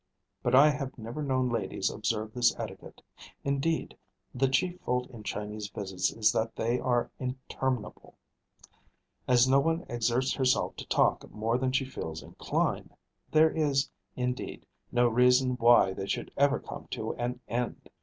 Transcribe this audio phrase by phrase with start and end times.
[0.41, 3.03] But I have never known ladies observe this etiquette.
[3.43, 3.95] Indeed,
[4.33, 8.15] the chief fault in Chinese visits is that they are interminable.
[9.27, 12.95] As no one exerts herself to talk more than she feels inclined,
[13.29, 17.87] there is, indeed, no reason why they should ever come to an end.